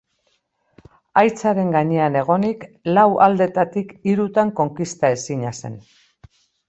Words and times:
Haitzaren 1.21 1.67
gainean 1.75 2.17
egonik 2.23 2.65
lau 2.95 3.05
aldetatik 3.27 3.93
hirutan 4.09 4.55
konkistaezina 4.61 5.53
zen. 5.63 5.81